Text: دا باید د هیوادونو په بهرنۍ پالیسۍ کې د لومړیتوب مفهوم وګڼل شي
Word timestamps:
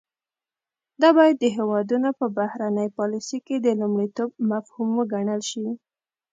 دا 1.01 1.09
باید 1.17 1.35
د 1.39 1.45
هیوادونو 1.57 2.09
په 2.19 2.25
بهرنۍ 2.37 2.87
پالیسۍ 2.97 3.37
کې 3.47 3.55
د 3.59 3.67
لومړیتوب 3.79 4.29
مفهوم 4.51 4.89
وګڼل 4.99 5.41
شي 5.51 5.65